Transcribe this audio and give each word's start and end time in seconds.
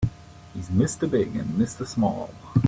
He's 0.55 0.69
Mr. 0.69 1.07
Big 1.07 1.35
and 1.35 1.51
Mr. 1.59 1.85
Small. 1.85 2.31